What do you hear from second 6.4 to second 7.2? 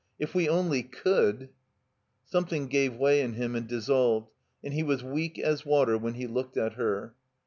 at her.